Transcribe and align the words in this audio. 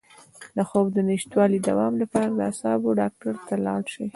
د 0.55 0.59
خوب 0.69 0.85
د 0.93 0.97
نشتوالي 1.09 1.59
د 1.61 1.65
دوام 1.69 1.93
لپاره 2.01 2.29
د 2.31 2.39
اعصابو 2.49 2.97
ډاکټر 3.01 3.33
ته 3.47 3.55
لاړ 3.65 3.81
شئ 3.93 4.07